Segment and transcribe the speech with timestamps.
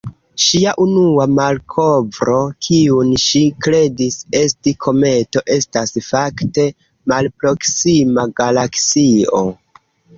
[0.43, 2.37] Ŝia unua malkovro,
[2.69, 6.69] kiun ŝi kredis esti kometo, estas fakte
[7.15, 9.49] malproksima galaksio.